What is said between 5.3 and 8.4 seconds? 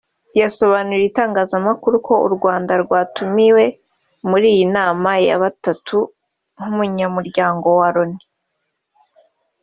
batatu nk’umunyamuryango wa Loni